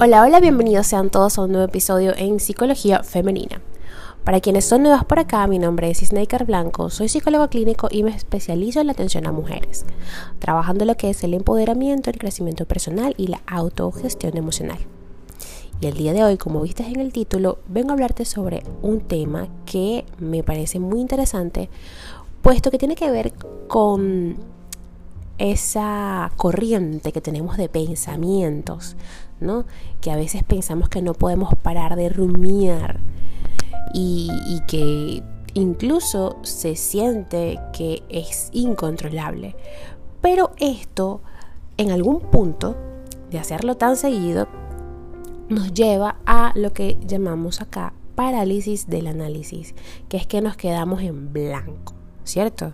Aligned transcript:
Hola, 0.00 0.22
hola, 0.22 0.40
bienvenidos 0.40 0.88
sean 0.88 1.08
todos 1.08 1.38
a 1.38 1.42
un 1.42 1.52
nuevo 1.52 1.68
episodio 1.68 2.14
en 2.16 2.40
Psicología 2.40 3.04
Femenina. 3.04 3.62
Para 4.24 4.40
quienes 4.40 4.64
son 4.64 4.82
nuevos 4.82 5.04
por 5.04 5.20
acá, 5.20 5.46
mi 5.46 5.60
nombre 5.60 5.88
es 5.88 5.98
Snaker 5.98 6.44
Blanco, 6.44 6.90
soy 6.90 7.08
psicólogo 7.08 7.48
clínico 7.48 7.86
y 7.88 8.02
me 8.02 8.10
especializo 8.10 8.80
en 8.80 8.88
la 8.88 8.92
atención 8.92 9.24
a 9.24 9.32
mujeres, 9.32 9.86
trabajando 10.40 10.84
lo 10.84 10.96
que 10.96 11.10
es 11.10 11.22
el 11.22 11.32
empoderamiento, 11.32 12.10
el 12.10 12.18
crecimiento 12.18 12.66
personal 12.66 13.14
y 13.16 13.28
la 13.28 13.40
autogestión 13.46 14.36
emocional. 14.36 14.78
Y 15.80 15.86
el 15.86 15.94
día 15.94 16.12
de 16.12 16.24
hoy, 16.24 16.38
como 16.38 16.60
viste 16.60 16.82
en 16.82 16.98
el 16.98 17.12
título, 17.12 17.58
vengo 17.68 17.90
a 17.90 17.92
hablarte 17.92 18.24
sobre 18.24 18.64
un 18.82 19.00
tema 19.00 19.46
que 19.64 20.04
me 20.18 20.42
parece 20.42 20.80
muy 20.80 21.00
interesante, 21.00 21.70
puesto 22.42 22.72
que 22.72 22.78
tiene 22.78 22.96
que 22.96 23.12
ver 23.12 23.32
con 23.68 24.38
esa 25.38 26.32
corriente 26.36 27.12
que 27.12 27.20
tenemos 27.20 27.56
de 27.56 27.68
pensamientos, 27.68 28.96
Que 30.00 30.10
a 30.10 30.16
veces 30.16 30.42
pensamos 30.42 30.88
que 30.88 31.02
no 31.02 31.14
podemos 31.14 31.54
parar 31.62 31.96
de 31.96 32.08
rumiar 32.08 33.00
y 33.92 34.60
que 34.66 35.22
incluso 35.54 36.36
se 36.42 36.76
siente 36.76 37.58
que 37.72 38.02
es 38.08 38.48
incontrolable. 38.52 39.54
Pero 40.20 40.52
esto, 40.58 41.20
en 41.76 41.90
algún 41.90 42.20
punto 42.20 42.76
de 43.30 43.38
hacerlo 43.38 43.76
tan 43.76 43.96
seguido, 43.96 44.48
nos 45.48 45.74
lleva 45.74 46.16
a 46.24 46.52
lo 46.54 46.72
que 46.72 46.98
llamamos 47.06 47.60
acá 47.60 47.92
parálisis 48.14 48.88
del 48.88 49.06
análisis, 49.08 49.74
que 50.08 50.16
es 50.16 50.26
que 50.26 50.40
nos 50.40 50.56
quedamos 50.56 51.02
en 51.02 51.32
blanco, 51.32 51.94
¿cierto? 52.24 52.72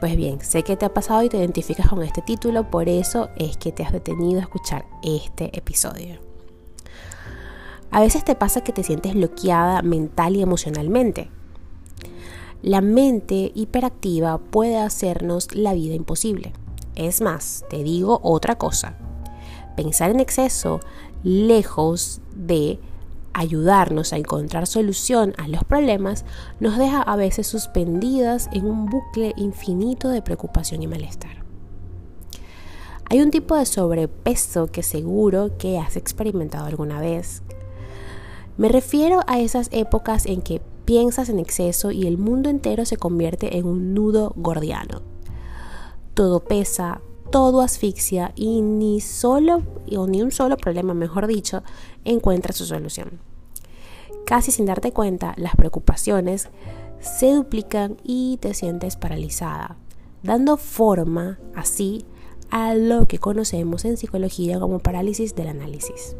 Pues 0.00 0.14
bien, 0.14 0.40
sé 0.42 0.62
que 0.62 0.76
te 0.76 0.84
ha 0.84 0.92
pasado 0.92 1.22
y 1.22 1.28
te 1.28 1.38
identificas 1.38 1.88
con 1.88 2.02
este 2.02 2.20
título, 2.20 2.70
por 2.70 2.88
eso 2.88 3.30
es 3.36 3.56
que 3.56 3.72
te 3.72 3.82
has 3.82 3.92
detenido 3.92 4.40
a 4.40 4.42
escuchar 4.42 4.84
este 5.02 5.56
episodio. 5.56 6.18
A 7.90 8.00
veces 8.00 8.24
te 8.24 8.34
pasa 8.34 8.62
que 8.62 8.72
te 8.72 8.82
sientes 8.82 9.14
bloqueada 9.14 9.80
mental 9.80 10.36
y 10.36 10.42
emocionalmente. 10.42 11.30
La 12.62 12.82
mente 12.82 13.52
hiperactiva 13.54 14.36
puede 14.38 14.76
hacernos 14.76 15.54
la 15.54 15.72
vida 15.72 15.94
imposible. 15.94 16.52
Es 16.94 17.22
más, 17.22 17.64
te 17.70 17.82
digo 17.82 18.20
otra 18.22 18.58
cosa. 18.58 18.98
Pensar 19.76 20.10
en 20.10 20.20
exceso, 20.20 20.80
lejos 21.22 22.20
de 22.34 22.78
ayudarnos 23.36 24.12
a 24.12 24.16
encontrar 24.16 24.66
solución 24.66 25.34
a 25.36 25.46
los 25.46 25.62
problemas, 25.64 26.24
nos 26.58 26.78
deja 26.78 27.02
a 27.02 27.16
veces 27.16 27.46
suspendidas 27.46 28.48
en 28.52 28.64
un 28.64 28.86
bucle 28.86 29.34
infinito 29.36 30.08
de 30.08 30.22
preocupación 30.22 30.82
y 30.82 30.86
malestar. 30.86 31.44
Hay 33.08 33.20
un 33.20 33.30
tipo 33.30 33.54
de 33.54 33.66
sobrepeso 33.66 34.66
que 34.68 34.82
seguro 34.82 35.56
que 35.58 35.78
has 35.78 35.96
experimentado 35.96 36.66
alguna 36.66 37.00
vez. 37.00 37.42
Me 38.56 38.68
refiero 38.68 39.20
a 39.26 39.38
esas 39.38 39.68
épocas 39.70 40.26
en 40.26 40.40
que 40.40 40.60
piensas 40.86 41.28
en 41.28 41.38
exceso 41.38 41.90
y 41.90 42.06
el 42.06 42.16
mundo 42.16 42.48
entero 42.48 42.86
se 42.86 42.96
convierte 42.96 43.58
en 43.58 43.66
un 43.66 43.92
nudo 43.92 44.32
gordiano. 44.34 45.02
Todo 46.14 46.40
pesa, 46.40 47.02
todo 47.30 47.60
asfixia 47.60 48.32
y 48.34 48.62
ni 48.62 49.00
solo 49.00 49.62
o 49.96 50.06
ni 50.06 50.22
un 50.22 50.30
solo 50.30 50.56
problema, 50.56 50.94
mejor 50.94 51.26
dicho, 51.26 51.62
encuentra 52.04 52.52
su 52.52 52.64
solución. 52.64 53.20
Casi 54.24 54.50
sin 54.50 54.66
darte 54.66 54.92
cuenta, 54.92 55.34
las 55.36 55.54
preocupaciones 55.54 56.48
se 57.00 57.32
duplican 57.32 57.96
y 58.02 58.38
te 58.38 58.54
sientes 58.54 58.96
paralizada, 58.96 59.76
dando 60.22 60.56
forma 60.56 61.38
así 61.54 62.04
a 62.50 62.74
lo 62.74 63.06
que 63.06 63.18
conocemos 63.18 63.84
en 63.84 63.96
psicología 63.96 64.58
como 64.58 64.78
parálisis 64.78 65.34
del 65.34 65.48
análisis. 65.48 66.16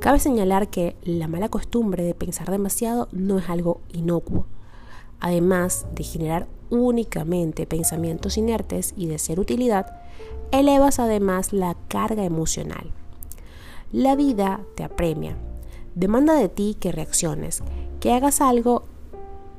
Cabe 0.00 0.20
señalar 0.20 0.68
que 0.68 0.96
la 1.02 1.26
mala 1.26 1.48
costumbre 1.48 2.04
de 2.04 2.14
pensar 2.14 2.50
demasiado 2.50 3.08
no 3.12 3.38
es 3.38 3.48
algo 3.48 3.80
inocuo. 3.92 4.46
Además 5.20 5.86
de 5.94 6.04
generar 6.04 6.46
únicamente 6.70 7.66
pensamientos 7.66 8.36
inertes 8.36 8.94
y 8.96 9.06
de 9.06 9.18
ser 9.18 9.40
utilidad, 9.40 10.00
elevas 10.50 10.98
además 10.98 11.52
la 11.52 11.76
carga 11.88 12.24
emocional. 12.24 12.90
La 13.92 14.16
vida 14.16 14.60
te 14.74 14.84
apremia, 14.84 15.36
demanda 15.94 16.34
de 16.34 16.48
ti 16.48 16.76
que 16.78 16.92
reacciones, 16.92 17.62
que 18.00 18.12
hagas 18.12 18.40
algo 18.40 18.84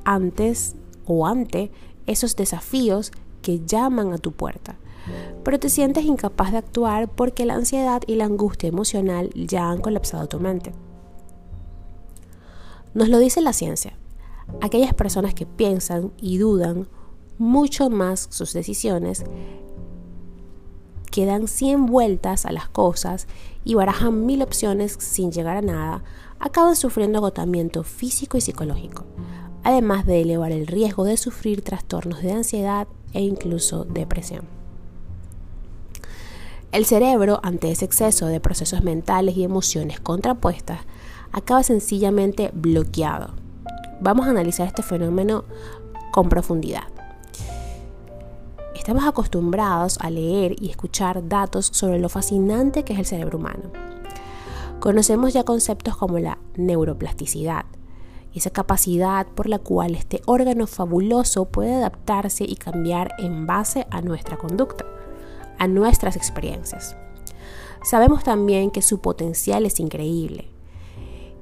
antes 0.04 0.76
o 1.06 1.26
ante 1.26 1.70
esos 2.06 2.36
desafíos 2.36 3.12
que 3.42 3.60
llaman 3.64 4.12
a 4.12 4.18
tu 4.18 4.32
puerta. 4.32 4.76
Pero 5.42 5.58
te 5.58 5.70
sientes 5.70 6.04
incapaz 6.04 6.52
de 6.52 6.58
actuar 6.58 7.08
porque 7.08 7.46
la 7.46 7.54
ansiedad 7.54 8.02
y 8.06 8.16
la 8.16 8.26
angustia 8.26 8.68
emocional 8.68 9.30
ya 9.34 9.70
han 9.70 9.80
colapsado 9.80 10.28
tu 10.28 10.38
mente. 10.38 10.72
Nos 12.94 13.08
lo 13.08 13.18
dice 13.18 13.40
la 13.40 13.52
ciencia. 13.52 13.96
Aquellas 14.60 14.94
personas 14.94 15.34
que 15.34 15.46
piensan 15.46 16.12
y 16.20 16.38
dudan 16.38 16.88
mucho 17.38 17.90
más 17.90 18.28
sus 18.30 18.52
decisiones, 18.52 19.24
que 21.10 21.26
dan 21.26 21.48
100 21.48 21.86
vueltas 21.86 22.46
a 22.46 22.52
las 22.52 22.68
cosas 22.68 23.26
y 23.64 23.74
barajan 23.74 24.26
mil 24.26 24.42
opciones 24.42 24.96
sin 24.98 25.32
llegar 25.32 25.56
a 25.56 25.62
nada, 25.62 26.02
acaban 26.38 26.76
sufriendo 26.76 27.18
agotamiento 27.18 27.82
físico 27.82 28.36
y 28.36 28.40
psicológico, 28.40 29.04
además 29.62 30.06
de 30.06 30.22
elevar 30.22 30.52
el 30.52 30.66
riesgo 30.66 31.04
de 31.04 31.16
sufrir 31.16 31.62
trastornos 31.62 32.22
de 32.22 32.32
ansiedad 32.32 32.88
e 33.12 33.22
incluso 33.22 33.84
depresión. 33.84 34.44
El 36.70 36.84
cerebro, 36.84 37.40
ante 37.42 37.70
ese 37.70 37.86
exceso 37.86 38.26
de 38.26 38.40
procesos 38.40 38.82
mentales 38.82 39.36
y 39.36 39.42
emociones 39.42 40.00
contrapuestas, 40.00 40.80
acaba 41.32 41.62
sencillamente 41.62 42.50
bloqueado. 42.52 43.47
Vamos 44.00 44.26
a 44.26 44.30
analizar 44.30 44.66
este 44.66 44.82
fenómeno 44.82 45.44
con 46.12 46.28
profundidad. 46.28 46.84
Estamos 48.76 49.04
acostumbrados 49.04 49.98
a 50.00 50.08
leer 50.08 50.54
y 50.60 50.70
escuchar 50.70 51.28
datos 51.28 51.68
sobre 51.72 51.98
lo 51.98 52.08
fascinante 52.08 52.84
que 52.84 52.92
es 52.92 52.98
el 53.00 53.06
cerebro 53.06 53.38
humano. 53.38 53.72
Conocemos 54.78 55.32
ya 55.32 55.42
conceptos 55.42 55.96
como 55.96 56.20
la 56.20 56.38
neuroplasticidad, 56.56 57.64
esa 58.32 58.50
capacidad 58.50 59.26
por 59.26 59.48
la 59.48 59.58
cual 59.58 59.96
este 59.96 60.22
órgano 60.26 60.68
fabuloso 60.68 61.46
puede 61.46 61.74
adaptarse 61.74 62.44
y 62.44 62.54
cambiar 62.54 63.14
en 63.18 63.46
base 63.46 63.86
a 63.90 64.00
nuestra 64.00 64.36
conducta, 64.36 64.86
a 65.58 65.66
nuestras 65.66 66.14
experiencias. 66.14 66.96
Sabemos 67.82 68.22
también 68.22 68.70
que 68.70 68.80
su 68.80 69.00
potencial 69.00 69.66
es 69.66 69.80
increíble, 69.80 70.50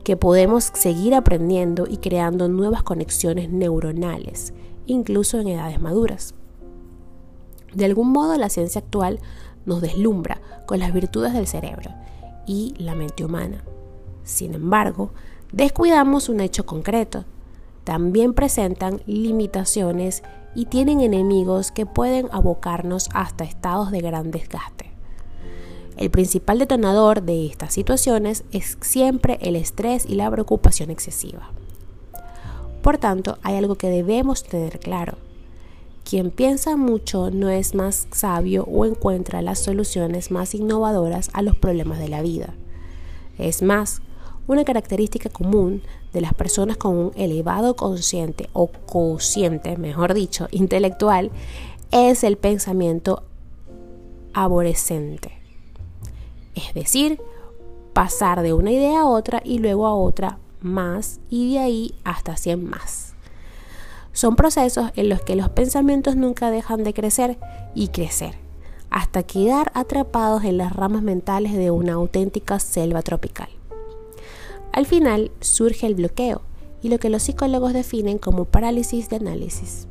que 0.06 0.16
podemos 0.16 0.70
seguir 0.72 1.16
aprendiendo 1.16 1.88
y 1.90 1.96
creando 1.96 2.46
nuevas 2.46 2.84
conexiones 2.84 3.50
neuronales, 3.50 4.54
incluso 4.86 5.40
en 5.40 5.48
edades 5.48 5.80
maduras. 5.80 6.32
De 7.74 7.86
algún 7.86 8.12
modo 8.12 8.38
la 8.38 8.48
ciencia 8.48 8.82
actual 8.82 9.18
nos 9.64 9.80
deslumbra 9.80 10.40
con 10.64 10.78
las 10.78 10.92
virtudes 10.92 11.32
del 11.32 11.48
cerebro 11.48 11.90
y 12.46 12.72
la 12.78 12.94
mente 12.94 13.24
humana. 13.24 13.64
Sin 14.22 14.54
embargo, 14.54 15.10
descuidamos 15.52 16.28
un 16.28 16.38
hecho 16.38 16.66
concreto. 16.66 17.24
También 17.82 18.32
presentan 18.32 19.00
limitaciones 19.06 20.22
y 20.54 20.66
tienen 20.66 21.00
enemigos 21.00 21.72
que 21.72 21.84
pueden 21.84 22.28
abocarnos 22.30 23.08
hasta 23.12 23.42
estados 23.42 23.90
de 23.90 24.02
gran 24.02 24.30
desgaste. 24.30 24.95
El 25.96 26.10
principal 26.10 26.58
detonador 26.58 27.22
de 27.22 27.46
estas 27.46 27.72
situaciones 27.72 28.44
es 28.52 28.76
siempre 28.82 29.38
el 29.40 29.56
estrés 29.56 30.04
y 30.06 30.14
la 30.14 30.30
preocupación 30.30 30.90
excesiva. 30.90 31.50
Por 32.82 32.98
tanto, 32.98 33.38
hay 33.42 33.56
algo 33.56 33.76
que 33.76 33.88
debemos 33.88 34.44
tener 34.44 34.78
claro. 34.78 35.16
Quien 36.08 36.30
piensa 36.30 36.76
mucho 36.76 37.30
no 37.30 37.48
es 37.48 37.74
más 37.74 38.06
sabio 38.12 38.64
o 38.64 38.84
encuentra 38.84 39.42
las 39.42 39.58
soluciones 39.58 40.30
más 40.30 40.54
innovadoras 40.54 41.30
a 41.32 41.42
los 41.42 41.56
problemas 41.56 41.98
de 41.98 42.08
la 42.08 42.22
vida. 42.22 42.54
Es 43.38 43.62
más, 43.62 44.02
una 44.46 44.64
característica 44.64 45.30
común 45.30 45.82
de 46.12 46.20
las 46.20 46.34
personas 46.34 46.76
con 46.76 46.96
un 46.96 47.12
elevado 47.16 47.74
consciente 47.74 48.48
o 48.52 48.68
cociente, 48.68 49.76
mejor 49.78 50.14
dicho, 50.14 50.46
intelectual, 50.50 51.30
es 51.90 52.22
el 52.22 52.36
pensamiento 52.36 53.22
aborrecente. 54.34 55.45
Es 56.56 56.74
decir, 56.74 57.20
pasar 57.92 58.42
de 58.42 58.52
una 58.52 58.72
idea 58.72 59.02
a 59.02 59.06
otra 59.06 59.40
y 59.44 59.58
luego 59.58 59.86
a 59.86 59.94
otra 59.94 60.38
más 60.60 61.20
y 61.30 61.54
de 61.54 61.60
ahí 61.60 61.94
hasta 62.02 62.36
100 62.36 62.68
más. 62.68 63.14
Son 64.12 64.34
procesos 64.34 64.90
en 64.96 65.08
los 65.08 65.20
que 65.20 65.36
los 65.36 65.50
pensamientos 65.50 66.16
nunca 66.16 66.50
dejan 66.50 66.82
de 66.82 66.94
crecer 66.94 67.38
y 67.74 67.88
crecer, 67.88 68.34
hasta 68.90 69.22
quedar 69.22 69.70
atrapados 69.74 70.44
en 70.44 70.56
las 70.56 70.74
ramas 70.74 71.02
mentales 71.02 71.52
de 71.52 71.70
una 71.70 71.92
auténtica 71.92 72.58
selva 72.58 73.02
tropical. 73.02 73.48
Al 74.72 74.86
final 74.86 75.30
surge 75.40 75.86
el 75.86 75.94
bloqueo 75.94 76.42
y 76.82 76.88
lo 76.88 76.98
que 76.98 77.10
los 77.10 77.22
psicólogos 77.22 77.72
definen 77.72 78.18
como 78.18 78.46
parálisis 78.46 79.08
de 79.10 79.16
análisis. 79.16 79.86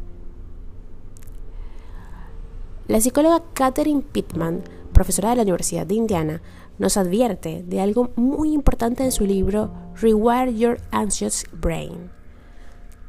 La 2.87 3.01
psicóloga 3.01 3.43
Catherine 3.53 4.01
Pittman 4.01 4.63
profesora 4.95 5.29
de 5.29 5.35
la 5.35 5.41
Universidad 5.43 5.85
de 5.85 5.93
Indiana, 5.93 6.41
nos 6.79 6.97
advierte 6.97 7.63
de 7.63 7.81
algo 7.81 8.09
muy 8.15 8.53
importante 8.53 9.03
en 9.03 9.11
su 9.11 9.25
libro 9.25 9.71
Rewire 10.01 10.57
Your 10.57 10.79
Anxious 10.89 11.45
Brain. 11.51 12.09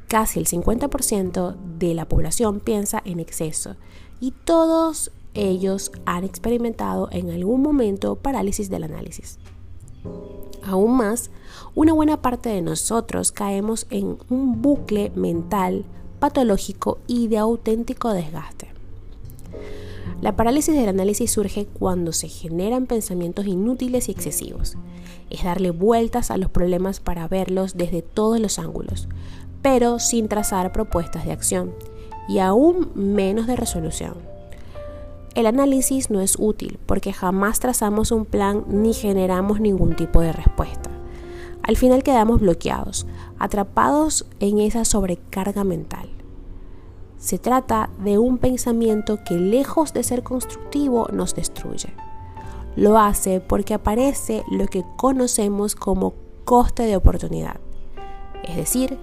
Casi 0.09 0.39
el 0.39 0.47
50% 0.47 1.57
de 1.79 1.95
la 1.95 2.07
población 2.07 2.61
piensa 2.61 3.01
en 3.05 3.21
exceso 3.21 3.77
y 4.21 4.33
todos 4.33 5.11
ellos 5.35 5.93
han 6.05 6.25
experimentado 6.25 7.09
en 7.13 7.31
algún 7.31 7.63
momento 7.63 8.17
parálisis 8.17 8.69
del 8.69 8.85
análisis. 8.85 9.39
Aún 10.63 10.97
más, 10.97 11.31
una 11.75 11.93
buena 11.93 12.21
parte 12.21 12.49
de 12.49 12.63
nosotros 12.63 13.33
caemos 13.33 13.87
en 13.91 14.19
un 14.29 14.61
bucle 14.61 15.13
mental 15.15 15.85
patológico 16.19 16.99
y 17.07 17.29
de 17.29 17.39
auténtico 17.39 18.13
desgaste. 18.13 18.76
La 20.23 20.35
parálisis 20.35 20.75
del 20.75 20.89
análisis 20.89 21.31
surge 21.31 21.67
cuando 21.67 22.13
se 22.13 22.29
generan 22.29 22.87
pensamientos 22.87 23.47
inútiles 23.47 24.09
y 24.09 24.13
excesivos. 24.13 24.77
Es 25.29 25.45
darle 25.45 25.71
vueltas 25.71 26.31
a 26.31 26.39
los 26.39 26.51
problemas 26.51 27.01
para 27.01 27.29
verlos 27.29 27.77
desde 27.77 28.01
todos 28.01 28.41
los 28.41 28.59
ángulos, 28.59 29.09
pero 29.61 29.99
sin 29.99 30.29
trazar 30.29 30.73
propuestas 30.73 31.27
de 31.27 31.33
acción 31.33 31.73
y 32.29 32.39
aún 32.39 32.91
menos 32.95 33.47
de 33.47 33.57
resolución. 33.57 34.15
El 35.35 35.45
análisis 35.45 36.09
no 36.09 36.23
es 36.23 36.37
útil 36.39 36.79
porque 36.87 37.13
jamás 37.13 37.61
trazamos 37.61 38.11
un 38.11 38.25
plan 38.25 38.65
ni 38.69 38.95
generamos 38.95 39.61
ningún 39.61 39.95
tipo 39.95 40.23
de 40.23 40.33
respuesta. 40.33 40.91
Al 41.63 41.77
final 41.77 42.03
quedamos 42.03 42.41
bloqueados, 42.41 43.07
atrapados 43.39 44.25
en 44.41 44.61
esa 44.61 44.87
sobrecarga 44.87 45.63
mental. 45.63 46.09
Se 47.27 47.41
trata 47.41 47.91
de 48.05 48.19
un 48.21 48.39
pensamiento 48.39 49.19
que 49.25 49.35
lejos 49.35 49.93
de 49.93 50.05
ser 50.05 50.23
constructivo 50.23 51.09
nos 51.13 51.35
destruye. 51.35 51.93
Lo 52.77 53.01
hace 53.01 53.41
porque 53.41 53.75
aparece 53.75 54.45
lo 54.49 54.69
que 54.69 54.85
conocemos 54.97 55.75
como 55.75 56.15
coste 56.45 56.85
de 56.85 56.95
oportunidad. 56.95 57.57
Es 58.45 58.55
decir, 58.55 58.97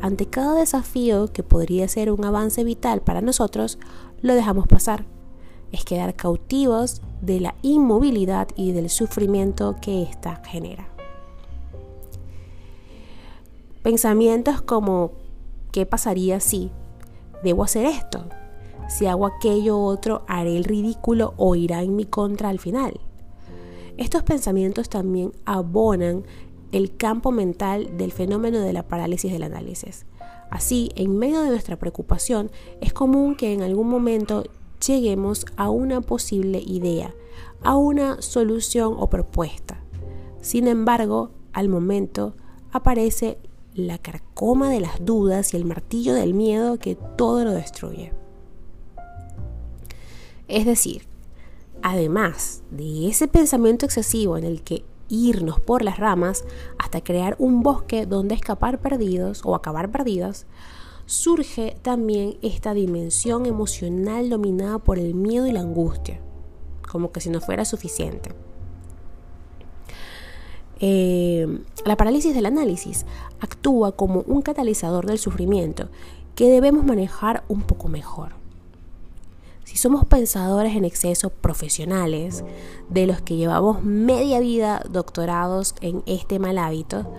ante 0.00 0.26
cada 0.26 0.54
desafío 0.54 1.32
que 1.32 1.42
podría 1.42 1.88
ser 1.88 2.12
un 2.12 2.24
avance 2.24 2.62
vital 2.62 3.00
para 3.00 3.20
nosotros, 3.20 3.80
lo 4.22 4.36
dejamos 4.36 4.68
pasar. 4.68 5.04
Es 5.72 5.84
quedar 5.84 6.14
cautivos 6.14 7.02
de 7.22 7.40
la 7.40 7.56
inmovilidad 7.62 8.46
y 8.54 8.70
del 8.70 8.88
sufrimiento 8.88 9.74
que 9.82 10.04
ésta 10.04 10.40
genera. 10.44 10.86
Pensamientos 13.82 14.62
como 14.62 15.10
¿qué 15.72 15.86
pasaría 15.86 16.38
si? 16.38 16.70
Debo 17.44 17.62
hacer 17.62 17.86
esto. 17.86 18.24
Si 18.88 19.06
hago 19.06 19.26
aquello 19.26 19.78
otro, 19.78 20.24
haré 20.26 20.56
el 20.56 20.64
ridículo 20.64 21.34
o 21.36 21.54
irá 21.54 21.82
en 21.82 21.94
mi 21.96 22.04
contra 22.04 22.48
al 22.48 22.58
final. 22.58 23.00
Estos 23.96 24.24
pensamientos 24.24 24.88
también 24.88 25.32
abonan 25.44 26.24
el 26.72 26.96
campo 26.96 27.30
mental 27.30 27.96
del 27.96 28.10
fenómeno 28.10 28.58
de 28.58 28.72
la 28.72 28.88
parálisis 28.88 29.32
del 29.32 29.44
análisis. 29.44 30.06
Así, 30.50 30.90
en 30.96 31.16
medio 31.16 31.42
de 31.42 31.50
nuestra 31.50 31.78
preocupación, 31.78 32.50
es 32.80 32.92
común 32.92 33.36
que 33.36 33.52
en 33.52 33.62
algún 33.62 33.88
momento 33.88 34.44
lleguemos 34.84 35.46
a 35.56 35.70
una 35.70 36.00
posible 36.00 36.62
idea, 36.64 37.14
a 37.62 37.76
una 37.76 38.20
solución 38.20 38.94
o 38.98 39.08
propuesta. 39.08 39.80
Sin 40.40 40.66
embargo, 40.66 41.30
al 41.52 41.68
momento 41.68 42.34
aparece 42.72 43.38
la 43.74 43.98
carcoma 43.98 44.70
de 44.70 44.80
las 44.80 45.04
dudas 45.04 45.52
y 45.52 45.56
el 45.56 45.64
martillo 45.64 46.14
del 46.14 46.32
miedo 46.32 46.78
que 46.78 46.94
todo 46.94 47.44
lo 47.44 47.52
destruye. 47.52 48.12
Es 50.46 50.64
decir, 50.64 51.06
además 51.82 52.62
de 52.70 53.08
ese 53.08 53.26
pensamiento 53.26 53.84
excesivo 53.84 54.38
en 54.38 54.44
el 54.44 54.62
que 54.62 54.84
irnos 55.08 55.60
por 55.60 55.82
las 55.82 55.98
ramas 55.98 56.44
hasta 56.78 57.02
crear 57.02 57.34
un 57.38 57.62
bosque 57.62 58.06
donde 58.06 58.34
escapar 58.34 58.80
perdidos 58.80 59.42
o 59.44 59.54
acabar 59.54 59.90
perdidas, 59.90 60.46
surge 61.06 61.76
también 61.82 62.38
esta 62.42 62.74
dimensión 62.74 63.44
emocional 63.46 64.30
dominada 64.30 64.78
por 64.78 64.98
el 64.98 65.14
miedo 65.14 65.46
y 65.46 65.52
la 65.52 65.60
angustia, 65.60 66.20
como 66.90 67.12
que 67.12 67.20
si 67.20 67.28
no 67.28 67.40
fuera 67.40 67.64
suficiente. 67.64 68.34
Eh, 70.86 71.46
la 71.86 71.96
parálisis 71.96 72.34
del 72.34 72.44
análisis 72.44 73.06
actúa 73.40 73.92
como 73.92 74.20
un 74.26 74.42
catalizador 74.42 75.06
del 75.06 75.18
sufrimiento 75.18 75.88
que 76.34 76.50
debemos 76.50 76.84
manejar 76.84 77.42
un 77.48 77.62
poco 77.62 77.88
mejor. 77.88 78.34
Si 79.64 79.78
somos 79.78 80.04
pensadores 80.04 80.76
en 80.76 80.84
exceso 80.84 81.30
profesionales, 81.30 82.44
de 82.90 83.06
los 83.06 83.22
que 83.22 83.36
llevamos 83.36 83.82
media 83.82 84.40
vida 84.40 84.84
doctorados 84.90 85.74
en 85.80 86.02
este 86.04 86.38
mal 86.38 86.58
hábito, 86.58 87.10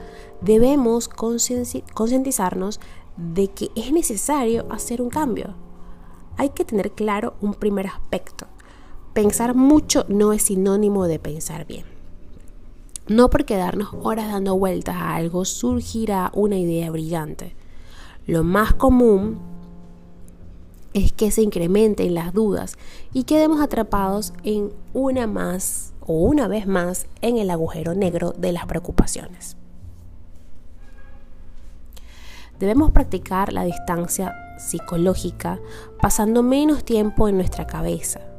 debemos 0.41 1.09
concientizarnos 1.09 2.79
de 3.17 3.47
que 3.47 3.71
es 3.75 3.91
necesario 3.91 4.67
hacer 4.69 5.01
un 5.01 5.09
cambio. 5.09 5.55
Hay 6.37 6.49
que 6.49 6.65
tener 6.65 6.91
claro 6.91 7.33
un 7.41 7.55
primer 7.55 7.87
aspecto. 7.87 8.45
Pensar 9.13 9.55
mucho 9.55 10.05
no 10.07 10.33
es 10.33 10.43
sinónimo 10.43 11.07
de 11.07 11.17
pensar 11.17 11.65
bien. 11.65 11.94
No 13.07 13.29
por 13.29 13.45
quedarnos 13.45 13.89
horas 14.01 14.31
dando 14.31 14.57
vueltas 14.57 14.95
a 14.95 15.15
algo 15.15 15.45
surgirá 15.45 16.31
una 16.33 16.57
idea 16.57 16.89
brillante. 16.89 17.55
Lo 18.25 18.43
más 18.43 18.73
común 18.73 19.37
es 20.93 21.11
que 21.11 21.29
se 21.29 21.43
incrementen 21.43 22.15
las 22.15 22.33
dudas 22.33 22.77
y 23.13 23.25
quedemos 23.25 23.61
atrapados 23.61 24.33
en 24.43 24.71
una 24.93 25.27
más 25.27 25.93
o 26.01 26.13
una 26.13 26.47
vez 26.47 26.65
más 26.65 27.05
en 27.21 27.37
el 27.37 27.51
agujero 27.51 27.93
negro 27.93 28.31
de 28.31 28.51
las 28.51 28.65
preocupaciones. 28.65 29.55
Debemos 32.57 32.89
practicar 32.89 33.53
la 33.53 33.65
distancia 33.65 34.33
psicológica 34.57 35.59
pasando 36.01 36.41
menos 36.41 36.83
tiempo 36.83 37.27
en 37.27 37.35
nuestra 37.35 37.67
cabeza 37.67 38.34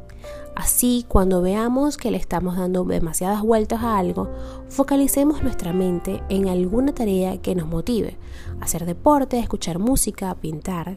Así, 0.56 1.05
cuando 1.06 1.43
veamos 1.43 1.99
que 1.99 2.11
le 2.11 2.17
estamos 2.17 2.56
dando 2.56 2.82
demasiadas 2.85 3.43
vueltas 3.43 3.82
a 3.82 3.99
algo, 3.99 4.31
focalicemos 4.70 5.43
nuestra 5.43 5.75
mente 5.75 6.23
en 6.31 6.49
alguna 6.49 6.94
tarea 6.94 7.37
que 7.43 7.55
nos 7.55 7.69
motive. 7.69 8.17
Hacer 8.62 8.87
deporte, 8.87 9.38
escuchar 9.38 9.79
música, 9.79 10.35
pintar. 10.35 10.97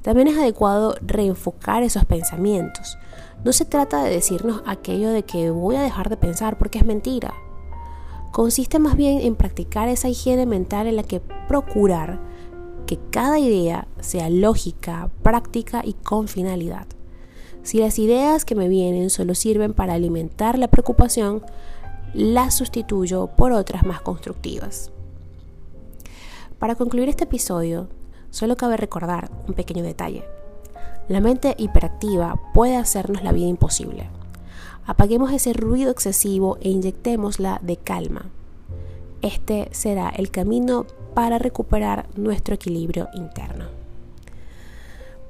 También 0.00 0.28
es 0.28 0.38
adecuado 0.38 0.94
reenfocar 1.02 1.82
esos 1.82 2.06
pensamientos. 2.06 2.96
No 3.44 3.52
se 3.52 3.66
trata 3.66 4.02
de 4.02 4.10
decirnos 4.10 4.62
aquello 4.64 5.10
de 5.10 5.22
que 5.22 5.50
voy 5.50 5.76
a 5.76 5.82
dejar 5.82 6.08
de 6.08 6.16
pensar 6.16 6.56
porque 6.56 6.78
es 6.78 6.86
mentira. 6.86 7.34
Consiste 8.32 8.78
más 8.78 8.96
bien 8.96 9.20
en 9.20 9.36
practicar 9.36 9.90
esa 9.90 10.08
higiene 10.08 10.46
mental 10.46 10.86
en 10.86 10.96
la 10.96 11.02
que 11.02 11.20
procurar 11.46 12.18
que 12.86 12.98
cada 13.10 13.38
idea 13.38 13.86
sea 14.00 14.30
lógica, 14.30 15.10
práctica 15.22 15.82
y 15.84 15.92
con 15.92 16.26
finalidad. 16.26 16.86
Si 17.62 17.78
las 17.78 17.98
ideas 17.98 18.44
que 18.44 18.54
me 18.54 18.68
vienen 18.68 19.10
solo 19.10 19.34
sirven 19.34 19.74
para 19.74 19.94
alimentar 19.94 20.58
la 20.58 20.68
preocupación, 20.68 21.42
las 22.14 22.54
sustituyo 22.54 23.28
por 23.28 23.52
otras 23.52 23.84
más 23.84 24.00
constructivas. 24.00 24.90
Para 26.58 26.74
concluir 26.74 27.08
este 27.08 27.24
episodio, 27.24 27.88
solo 28.30 28.56
cabe 28.56 28.76
recordar 28.76 29.30
un 29.46 29.54
pequeño 29.54 29.82
detalle. 29.82 30.24
La 31.08 31.20
mente 31.20 31.54
hiperactiva 31.58 32.40
puede 32.54 32.76
hacernos 32.76 33.22
la 33.22 33.32
vida 33.32 33.46
imposible. 33.46 34.08
Apaguemos 34.86 35.32
ese 35.32 35.52
ruido 35.52 35.90
excesivo 35.90 36.58
e 36.60 36.70
inyectémosla 36.70 37.60
de 37.62 37.76
calma. 37.76 38.26
Este 39.22 39.68
será 39.72 40.08
el 40.08 40.30
camino 40.30 40.86
para 41.14 41.38
recuperar 41.38 42.08
nuestro 42.16 42.54
equilibrio 42.54 43.08
interno. 43.14 43.79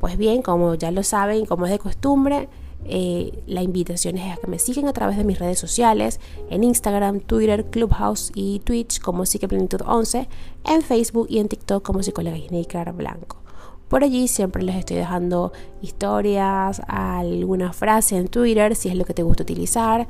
Pues 0.01 0.17
bien, 0.17 0.43
como 0.43 0.75
ya 0.75 0.91
lo 0.91 1.03
saben, 1.03 1.45
como 1.45 1.67
es 1.67 1.73
de 1.73 1.79
costumbre, 1.79 2.49
eh, 2.85 3.43
la 3.47 3.63
invitación 3.63 4.17
es 4.17 4.33
a 4.33 4.41
que 4.41 4.47
me 4.47 4.59
sigan 4.59 4.89
a 4.89 4.93
través 4.93 5.19
de 5.19 5.25
mis 5.25 5.39
redes 5.39 5.59
sociales, 5.59 6.19
en 6.49 6.65
Instagram, 6.65 7.21
Twitter, 7.21 7.67
Clubhouse 7.67 8.33
y 8.35 8.61
Twitch 8.61 9.01
como 9.01 9.27
Psiqueplenitud 9.27 9.83
11, 9.85 10.29
en 10.65 10.83
Facebook 10.83 11.27
y 11.29 11.39
en 11.39 11.49
TikTok 11.49 11.83
como 11.85 12.03
Psicóloga 12.03 12.37
Sneaker 12.39 12.93
Blanco. 12.93 13.37
Por 13.89 14.05
allí 14.05 14.29
siempre 14.29 14.63
les 14.63 14.77
estoy 14.77 14.97
dejando 14.97 15.53
historias, 15.83 16.81
alguna 16.87 17.73
frase 17.73 18.17
en 18.17 18.29
Twitter 18.29 18.77
si 18.77 18.89
es 18.89 18.95
lo 18.95 19.05
que 19.05 19.15
te 19.15 19.23
gusta 19.23 19.43
utilizar, 19.43 20.07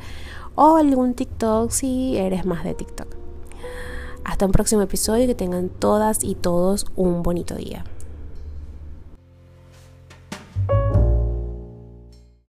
o 0.55 0.77
algún 0.77 1.15
TikTok 1.15 1.71
si 1.71 2.17
eres 2.17 2.45
más 2.45 2.63
de 2.63 2.75
TikTok. 2.75 3.09
Hasta 4.23 4.47
un 4.47 4.53
próximo 4.53 4.83
episodio 4.83 5.25
y 5.25 5.27
que 5.27 5.35
tengan 5.35 5.71
todas 5.71 6.23
y 6.23 6.35
todos 6.35 6.87
un 6.95 7.23
bonito 7.23 7.55
día. 7.57 7.85